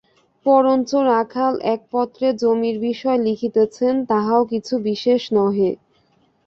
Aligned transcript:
পরঞ্চ 0.45 0.89
রাখাল 1.09 1.53
এক 1.73 1.81
পত্রে 1.91 2.27
জমির 2.41 2.77
বিষয় 2.87 3.19
লিখিতেছেন, 3.27 3.93
তাহাও 4.09 4.41
কিছু 4.51 4.73
বিশেষ 4.87 5.21
নহে। 5.35 5.71